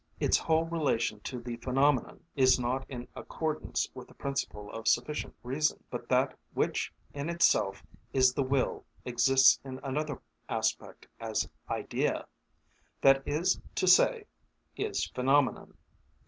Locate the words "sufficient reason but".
4.87-6.09